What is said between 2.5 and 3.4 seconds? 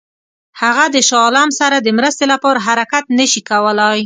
حرکت نه